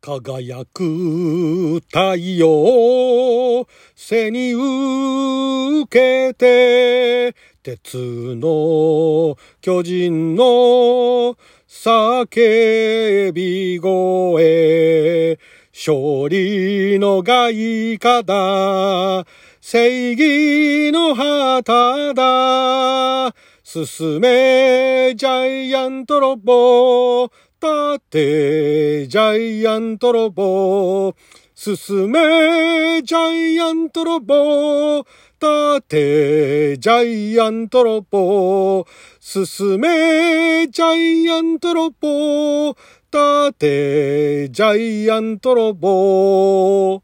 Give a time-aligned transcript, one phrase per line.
[0.00, 3.66] 輝く太陽
[3.96, 11.36] 背に受けて鉄の巨人の
[11.68, 15.38] 叫び声
[15.74, 19.26] 勝利の外貨だ
[19.60, 23.34] 正義の旗だ
[23.64, 27.30] 進めジャイアントロボ
[27.60, 31.12] 立てジャイアントロボ
[31.56, 38.86] 進めジャイアントロボ立てジャイアントロボ
[39.18, 42.76] 進めジャイアントロボ
[43.10, 47.02] 立てジャイアントロボ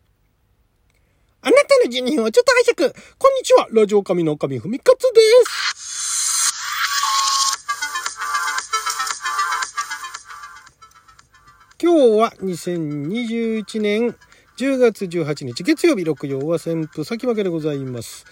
[1.43, 3.05] あなたの12分をちょっと拝借。
[3.19, 3.67] こんにちは。
[3.73, 5.21] ラジオ神の神ふみかつで
[5.77, 5.84] す。
[11.85, 14.17] 今日は2021年
[14.57, 18.25] 10月18日月曜日六曜は旋風先分けでございます。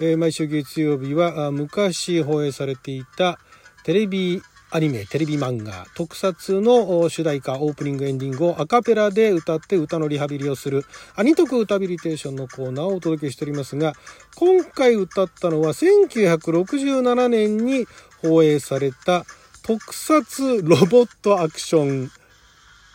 [0.00, 3.38] えー毎週月曜日は昔放映されていた
[3.84, 13.92] テレビアニメ、テレビ漫画、特撮の主題歌、オープニング、エンディングをアカペラで歌って歌のリハビリをする、アニトク歌ビリテーションのコーナーをお届けしておりますが、
[14.34, 17.86] 今回歌ったのは1967年に
[18.20, 19.24] 放映された
[19.62, 22.10] 特撮ロボットアクション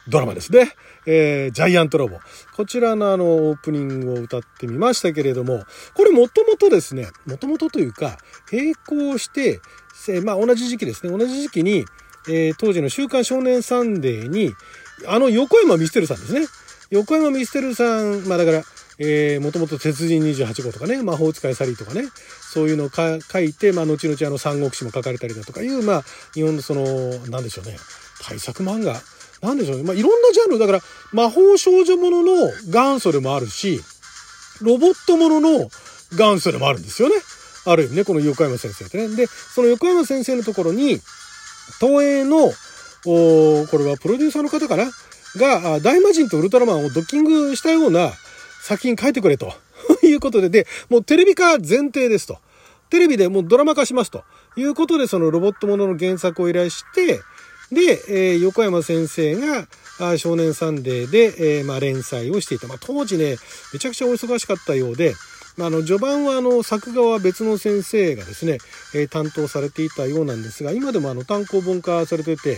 [0.08, 0.74] ドラマですね。
[1.06, 2.20] えージャイアントロボ。
[2.56, 8.18] こちらのあの、オープニングを歌ってみましたけれども、これもともとですね、もともとというか、
[8.52, 9.60] 並行して、
[10.24, 11.86] まあ同じ時期ですね、同じ時期に、
[12.28, 14.54] えー当時の週刊少年サンデーに、
[15.08, 16.48] あの横山ミステルさんですね。
[16.90, 18.64] 横山ミステルさん、まあだから、
[18.98, 22.04] えー、もともと鉄人28号とかね、魔法使いサリーとかね、
[22.42, 26.86] そういうのを書いて、まあ後々あの三国志も書かれたりだとかいう、まあ日本のその、
[27.30, 27.78] なんでしょうね、
[28.22, 29.02] 対策漫画、
[29.42, 30.80] なんでしょうね、まあいろんなジャンル、だから
[31.12, 33.82] 魔法少女ものの元祖でもあるし、
[34.62, 35.70] ロボットものの
[36.18, 37.16] 元祖でもあるんですよね。
[37.66, 39.16] ある意味ね、この横山先生ってね。
[39.16, 41.00] で、その横山先生のところに、
[41.80, 44.92] 東映の、おーこれはプロデューサーの方かな？
[45.36, 48.12] が、大魔神とウルトラマンをドッキングしたような
[48.62, 49.54] 作品書いてくれと
[50.04, 52.38] いうことで、で、もうテレビ化前提ですと。
[52.90, 54.24] テレビでもうドラマ化しますと
[54.58, 57.22] いうことで、そのロボットものの原作を依頼して、
[57.72, 59.68] で、えー横山先生が、
[60.00, 62.68] あ少年サンデーで、えーまあ、連載をしていた。
[62.68, 63.38] まあ、当時ね、
[63.74, 65.14] めちゃくちゃお忙しかったようで、
[65.58, 68.58] まあ、の、序盤はあの、作画は別の先生がですね、
[68.96, 72.58] えー担当されていたようなんですが、今でもあの、単行本化されてて、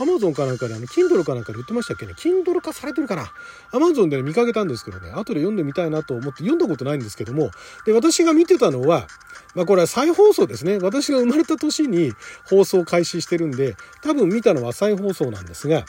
[0.00, 3.32] アマゾンかなんかであの、Kindle かなんかで売ってましたっけね ?Kindle 化されてるかな？
[3.70, 7.50] アマゾンで、ね、見かけたんですけどね、後で読んでみたいなと思って読んだことないんですけども、
[7.86, 9.06] で、私が見てたのは、
[9.54, 10.78] まあこれは再放送ですね。
[10.78, 12.12] 私が生まれた年に
[12.48, 15.84] 放送開始してるんで、多分見たのは再放送なんですが、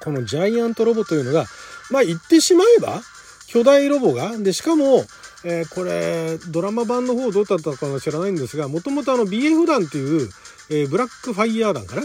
[0.00, 1.44] このジャイアントロボというのが、
[1.90, 3.00] まあ言ってしまえば、
[3.46, 5.04] 巨大ロボが、で、しかも、
[5.42, 10.28] えーこれ、ドラマ版の方どうだったかは知らないんですが、もともとあの BF 団っていう、
[10.70, 12.02] えーブラックファイヤー団かな？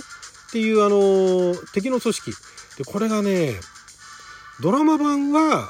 [0.56, 2.32] っていうあのー敵の組織。
[2.78, 3.56] で、これがね、
[4.62, 5.70] ドラマ版は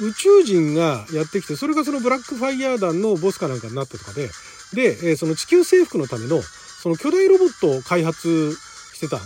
[0.00, 4.28] 宇宙人がやってきて、それがそのブラックファイヤー団のボスかなんかになってとかで、
[4.74, 8.52] で、えーその地球征服のための、その巨大ロボットを開発
[8.94, 9.22] してたん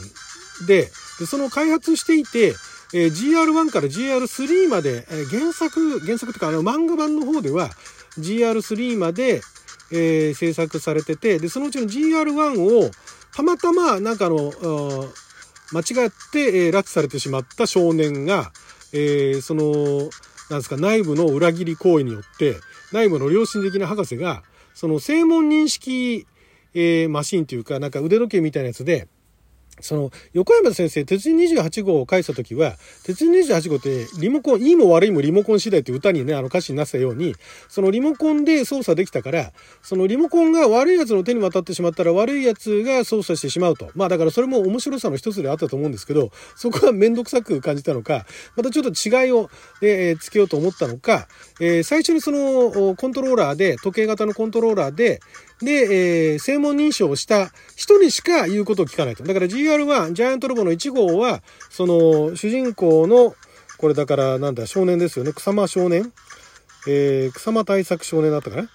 [0.66, 2.54] で、でその開発していて、
[2.94, 7.68] えー GR1 から GR3 まで、えー原作、原作っていうかあの漫画版の方では
[8.18, 9.42] GR3 まで、
[9.92, 12.90] えー制作されてて、で、そのうちの GR1 を
[13.36, 14.50] たまたまなんかあの、
[15.70, 18.50] 間違って、えー拉致されてしまった少年が、
[18.94, 20.08] えーその、
[20.48, 22.56] なんですか、内部の裏切り行為によって、
[22.92, 24.42] 内部の良心的な博士が、
[24.72, 26.26] その正門認識、
[26.72, 29.06] えーマシンというか、なんか腕時計みたいなやつで、
[29.81, 37.34] その、横山先生、鉄人28号を書いたときは、鉄人28号ってリモコン、いいも悪いもリモコン次第って歌にね、あの歌詞になったように、
[37.69, 43.91] そのリモコンで操作できたから、そのリモコンが悪いやつの手に渡ってしまったら悪いやつが操作してしまうと。
[43.94, 48.26] まあだからそれも面白さの一つであったと思うんですけど、そこはめんどくさく感じたのか、
[48.56, 49.50] またちょっと違いを、
[49.83, 51.28] えーつけようと思ったのか、
[51.60, 55.21] えー最初にそのコントローラーで、時計型のコントローラーで、
[55.62, 59.24] で、えー正門認証をした人にしか言うことを聞かないと。
[59.24, 63.34] だから GR1、ジャイアントロボの1号は、その、主人公の、
[63.78, 65.32] これだから、なんだ、少年ですよね。
[65.32, 66.12] 草間少年
[66.86, 68.68] えー草間対策少年だったかな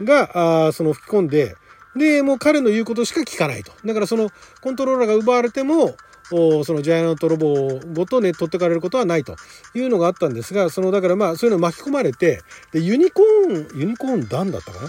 [0.00, 1.54] が、あその吹き込んで、
[1.96, 3.72] で、もう彼の言うことしか聞かないと。
[3.84, 4.30] だからその、
[4.60, 5.96] コントローラーが奪われても、
[6.30, 9.36] おそのジャイアントロボごとね、取ってかれることはないと
[9.74, 12.42] いうのがあったんですが、その、だからまあ、そういうの巻き込まれて、
[12.72, 14.88] で、ユニコーン、ユニコーン団だったかな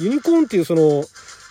[0.00, 1.04] ユニコーンっていうその、いわ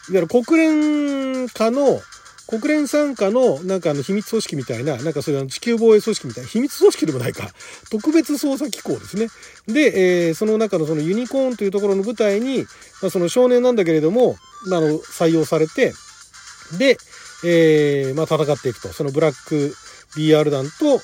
[0.10, 2.00] ゆる国連化の、
[2.48, 7.50] 国連参加のなんかあの秘密組織みたいな、なんかそういう地球防衛組織みたいな、秘密組織でもないか、
[7.92, 9.28] 特別捜査機構ですね。
[9.68, 12.66] で、えー、その中のそのユニコーンというところの舞台に、
[13.02, 14.38] まあ、その少年なんだけれども、
[14.70, 15.94] まあ、の、採用されて、
[16.78, 16.98] で、
[17.44, 18.90] えー、まあ、戦っていくと。
[18.90, 19.76] そのブラック
[20.16, 21.02] BR 団と、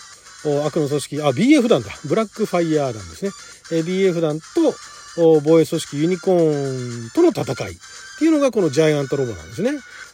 [0.65, 1.89] 悪の組織、あ、BF 団だ。
[2.05, 3.31] ブラックファイヤー団ですね。
[3.71, 4.73] えー、BF 団と、
[5.15, 7.75] 防衛組織ユニコーンとの戦いっ
[8.19, 9.71] ていうのがこのジャイアントロボなんですね。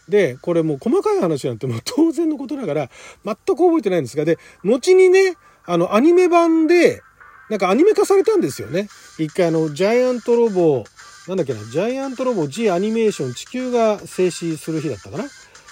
[0.10, 2.90] で、これもう細かい話なんてもう当然のことながら
[3.24, 5.36] 全く覚えてないんですが、で、後にね、
[5.66, 7.02] あの、アニメ版で、
[7.50, 8.90] なんかアニメ化されたんですよね。
[9.18, 10.84] 一回あの、ジャイアントロボ、
[11.28, 15.26] なんだっけな、ジャイアントロボ G アニメーション地球が静止する日だったかな。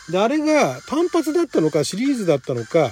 [0.10, 2.92] で、あれが単発だったのかシリーズだったのか、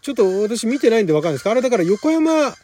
[0.00, 2.54] ちょっと私見てないんでわかんないですけど、あれだから横山、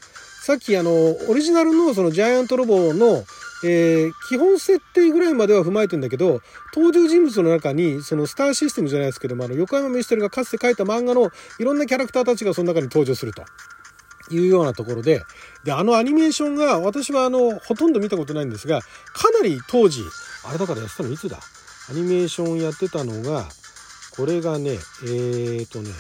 [0.41, 0.91] さっきあの、
[1.29, 3.25] オリジナルのそのジャイアントロボの、
[3.63, 6.41] えー、基本設定ぐらいまでは踏まえてんだけど、
[6.75, 13.45] 登場人物の中に、そのスターシステムじゃないですけども、あの、横山メシテルがかつて書いた漫画のいろんなキャラクターたちがその中に登場すると。
[14.31, 15.23] いうようなところで、
[15.65, 18.87] で、あのアニメーションが、私はあの、ほとんど見たことないんですが、か
[19.33, 20.05] なり当時、
[20.49, 21.41] あれだからやってたのいつだ？
[21.91, 23.49] アニメーションやってたのが、
[24.17, 25.91] これがね、えーとね、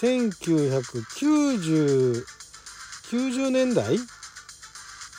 [0.00, 2.24] 1990、
[3.14, 3.96] 90年代？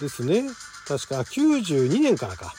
[0.01, 0.43] ですね。
[0.85, 2.53] 確か、92年からか。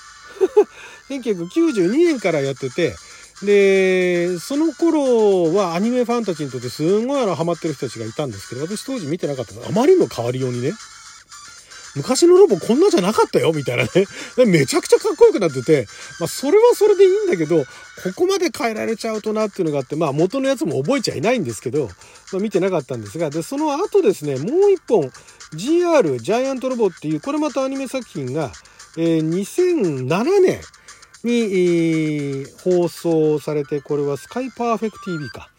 [1.10, 2.96] 1992年からやってて、
[3.42, 10.72] で、その頃はアニメファンたちにとってすんごいあのハマってる人たちがいたんですけど、私当時見てなかったあまりにも変わりようにね、
[11.96, 13.90] 昔のロボこんなじゃなかったよみたいなね。
[14.46, 15.87] めちゃくちゃかっこよくなってて、
[16.20, 17.66] まあそれはそれでいいんだけど、こ
[18.14, 21.88] こまで変えられちゃうとなっていうのがあって、まあ元のやつも覚えちゃいないんですけど、
[22.32, 25.10] まあ、見てなかったんですが、で、その後ですね、もう一本
[25.54, 28.52] GR ジャイアントロボっていう、これまたアニメ作品が、
[28.99, 30.60] えー、2007年
[31.25, 35.50] に、えー、放送されて、これはスカイパーフェクト TV か。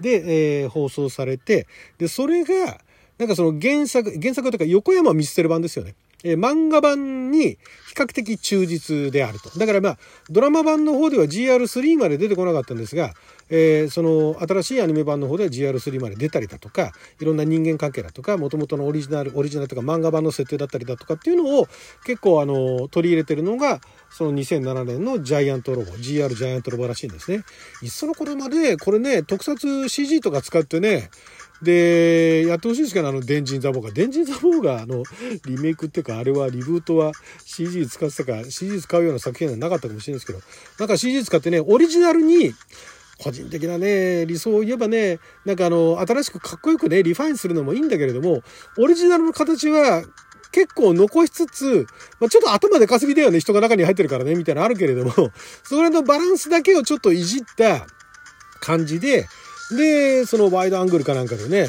[0.00, 1.66] で、えー、放送されて、
[1.98, 2.80] で、それが、
[3.18, 5.94] なんかその原作、原作というか横山ミステル版ですよね。
[6.24, 7.58] えー、漫画版に比
[7.94, 9.50] 較的忠実であると。
[9.58, 9.98] だからまあ、
[10.30, 13.12] ドラマ版の方では GR3 まで出てこなかったんですが、
[13.50, 21.68] えー、その新しいアニメ版の方では GR3 まで出たりだとか、いろんな人間関係だとか、もともとのオリジナル、オリジナルとか漫画版の設定だったりだとかっていうのを
[22.06, 23.80] 結構あの、取り入れてるのが、
[24.10, 27.44] その2007年のジャイアントロボ、GR ジャイアントロボらしいんですね。
[27.82, 31.10] いっその頃まで、これね、特撮 CG とか使ってね、
[31.62, 33.90] で、やってほしいですけど、あの、電人ザボーが。
[33.90, 35.02] 電人ザボーが、あの、
[35.46, 37.12] リメイクっていうか、あれはリブートは
[37.44, 40.40] CG 使ってたか、CG 使うような作品はなかったかもしれないですけど、
[40.78, 42.54] なんか CG 使ってね、オリジナルに、
[43.18, 48.42] 個人的なね、理想を言えばね、なんかあの、新しくかっこよくね、リファインするのもいいんだけれども、
[48.76, 50.04] オリジナルの形は
[50.50, 51.86] 結構残しつつ、
[52.20, 55.12] まあ、ちょっと頭でかすぎだよね、人が中に入ってるからね、みたいなのあるけれども、
[55.62, 57.86] それのバランスだけをちょっといじった
[58.60, 59.26] 感じで、
[59.70, 61.68] で、そのワイドアングルかなんかでね、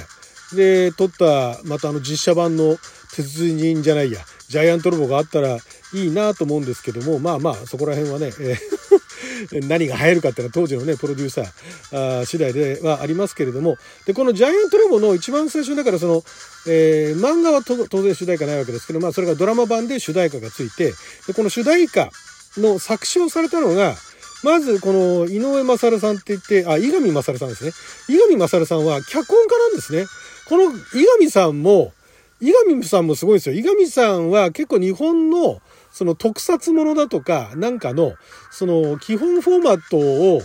[0.53, 2.77] で、撮った、またあの実写版の
[3.15, 5.57] 鉄人じゃないや、ジャイアントロボがあったら
[5.94, 16.24] いいなと思うんですけども、まあまあ、そこら辺はね、えー、 何が入るかっていうのは当時のね、プロデューサーあ次第ではありますけれども、で、このジャイアントロボの一番最初だからその、
[16.68, 20.94] えー、漫画は当然主題歌ないわけですけど、まあそれがドラマ版で主題歌がついて、
[21.27, 22.09] で、この主題歌
[22.57, 23.95] の作詞をされたのが、
[24.43, 27.71] まず、この、井上勝さんって言って、あ、井上勝さんですね。
[28.09, 30.05] 井上勝さんは脚本家なんですね。
[30.47, 30.75] この井
[31.19, 31.93] 上さんも、
[32.41, 33.56] 井上さんもすごいですよ。
[33.56, 35.61] 井上さんは結構日本の、
[35.92, 38.13] その特撮ものだとか、なんかの、
[38.51, 40.42] その基本フォーマットを、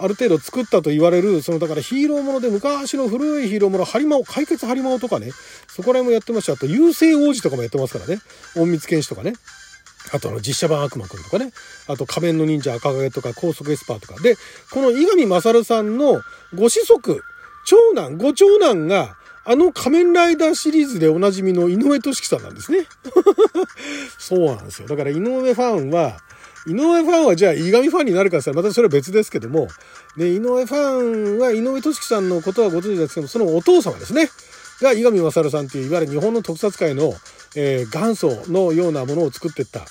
[0.00, 5.32] ある程度作ったと言われる、そのだからヒーローもので昔の古いヒーローもの、ハリマオ、快傑ハリマオとかね、
[5.68, 6.52] そこら辺もやってました。
[6.52, 8.20] あと、遊星王子とかもやってますからね。
[8.56, 9.32] 隠密剣士とかね。
[10.12, 11.52] あとあの実写版悪魔くんとかね。
[11.86, 14.20] あと仮面の忍者赤影とか光速エスパーとか。
[14.22, 14.36] で、
[14.72, 16.20] この伊上勝さんの
[16.54, 17.22] ご子息、
[17.66, 22.86] 長男、ご長男が、あの仮面ライダーシリーズでおなじみの井上敏樹さんなんですね。
[24.18, 24.88] そうなんですよ。
[24.88, 26.18] だから井上ファンは、
[26.66, 29.68] 井上ファンはじゃあ、井上ファンになるかさ、またそれは別ですけども、
[30.18, 34.28] ね、井上ファンは井上俊樹さんのことはご存知ですけども、そのお父様ですね。
[34.82, 37.14] が、井上勝さんっていう、いわゆる日本の特撮界の、
[37.56, 39.86] えー、元祖のようなものを作っていった、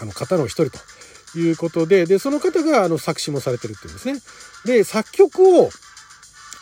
[0.00, 4.20] あの方の一人ということで、で、その方があの作詞もされてるっていうんですね。
[4.64, 5.70] で、作曲を、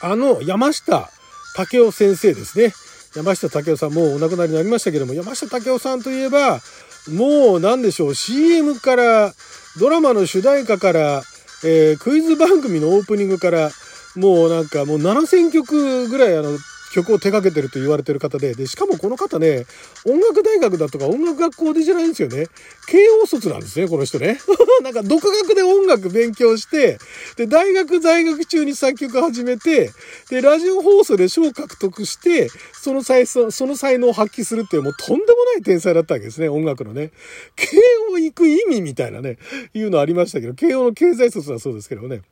[0.02, 1.10] あの、山下
[1.56, 2.72] 武雄先生ですね。
[3.16, 6.60] 山下武雄さんもうお亡くなりになりましたけども、山下武雄さんといえば、
[7.10, 9.34] もう何でしょう、CM から、
[9.78, 11.22] ドラマの主題歌から、
[11.64, 13.70] えー、クイズ番組のオープニングから、
[14.16, 16.58] もうなんかもう7000曲ぐらいあの
[16.92, 19.66] 曲を手掛けてると言われてる方で、で、しかもこの方ね、
[20.06, 22.46] 音楽大学だとか音楽学校でじゃないんですよね。
[22.86, 24.38] 慶応卒なんですね、この人ね。
[24.82, 26.98] なんか独学で音楽勉強して、
[27.36, 29.90] で、大学在学中に作曲始めて、
[30.30, 37.10] で、ラジオ放送で賞を獲得して、その才その才能を発揮するっていうもうとんでもない天才だったわけですね、音楽のね。
[37.56, 37.76] 慶
[38.10, 39.38] 応行く意味みたいなね、
[39.74, 42.22] いうのありましたけど、慶応の経済卒だそうですけどね。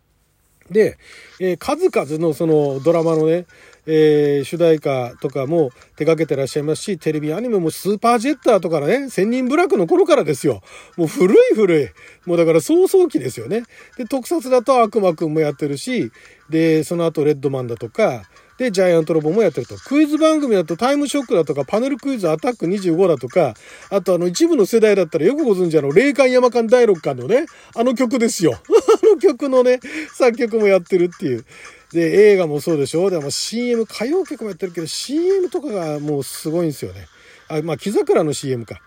[0.70, 0.98] で、
[1.40, 3.46] えー、数々のそのドラマのね、
[3.86, 10.60] えー、主題歌とかも手掛けてらっしゃいますし、テレビアニメもスーパージェッターとかね、千人ブラックの頃からですよ。
[10.96, 11.88] もう古い古い。
[12.26, 13.62] もうだから早々期ですよね。
[13.96, 16.10] で、特撮だと悪魔くんもやってるし、
[16.50, 18.24] で、その後レッドマンだとか、
[18.58, 19.76] で、ジャイアントロボもやってると。
[19.76, 23.54] クイズ番組だとタイムショックだとか、パネルクイズアタック25だとか、
[23.90, 28.54] あとあの一部の世代だったらよくご存知あの、霊感山間第6巻のね、あの曲ですよ。
[29.02, 29.80] あの曲のね、
[30.14, 31.44] 作曲もやってるっていう。
[31.92, 37.08] で、映画もそうでしょでも CM、歌謡曲もやってるけど、CM とかがもうすごいんですよね。
[37.48, 38.80] あ、まあ、木桜の CM か。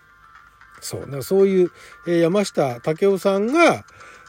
[0.80, 1.22] そう。
[1.22, 1.70] そういう、
[2.06, 3.84] えー、山下武夫さんが、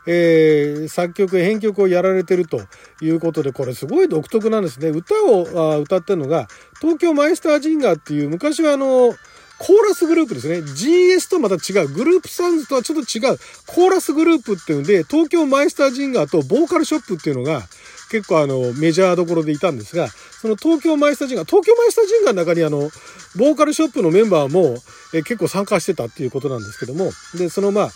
[0.07, 2.61] えー、作曲、編曲をやられてると
[3.01, 4.89] いうことで、これすごい独特なんですね。
[4.89, 6.47] 歌を歌ってるのが、
[6.79, 9.13] 東京マイスタージンガーっていう、昔はあの、
[9.61, 10.57] コーラスグループですね。
[10.57, 11.87] GS とまた違う。
[11.87, 13.37] グループサウンズとはちょっと違う。
[13.67, 17.61] コーラスグループっていうんで、東京マイスタージンガーとボーカルショップっていうのが、
[18.09, 22.89] 結構あの、メジャーどころでいたんですが、その東京マイスタージンガー、東京マイスタージンガーの中にあの、
[23.37, 24.77] ボーカルショップのメンバーも、
[25.13, 27.91] え結構参加してたっていうことなんですけども、で、そのまあ、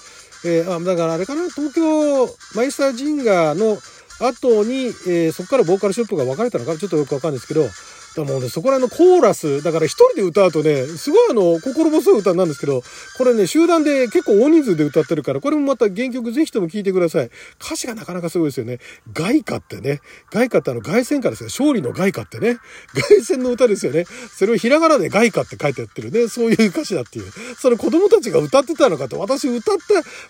[0.46, 3.78] えー、あだからあれかな、東京マイスタージンガーの
[4.26, 7.68] 後に、えー、そこからボーカルショップが分かれたのかちょっとよくわかんないですけど、
[8.16, 12.82] だもうね、そこら辺のコーラス、だから一人で歌うとね、すごいあの、心細い歌なんですけど、
[13.18, 17.30] これね、集団で結構大人数で歌ってるから、これもまた原曲ぜひとも聴いてください。
[17.62, 18.80] 歌詞がなかなかすごいですよね。
[19.12, 20.00] 外歌ってね、
[20.32, 21.48] 外歌ってあの、外戦歌ですよ。
[21.48, 22.58] 勝利の外歌ってね、
[22.94, 24.06] 外戦の歌ですよね。
[24.34, 27.32] それをひらがなで外歌って書いてあってるね、そういう歌詞だっていう。
[27.58, 29.82] それ子供たちが歌ってたのかと、私歌って、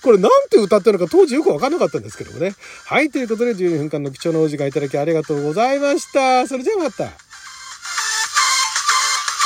[0.01, 2.53] これなんて歌ってるのか当時よくわかんなかったんですけどもね。
[2.85, 6.47] はい、ということで12分間の貴重なお時間いただきありがとうございました。
[6.47, 7.24] それじゃあまた。